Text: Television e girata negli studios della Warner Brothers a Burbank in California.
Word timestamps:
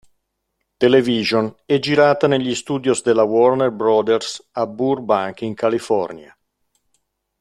Television 0.79 1.55
e 1.63 1.77
girata 1.77 2.25
negli 2.25 2.55
studios 2.55 3.03
della 3.03 3.21
Warner 3.21 3.69
Brothers 3.69 4.47
a 4.53 4.65
Burbank 4.65 5.41
in 5.41 5.53
California. 5.53 6.35